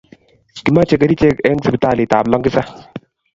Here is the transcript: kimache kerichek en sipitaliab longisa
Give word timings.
kimache 0.63 0.95
kerichek 1.03 1.37
en 1.51 1.57
sipitaliab 1.67 2.25
longisa 2.37 2.63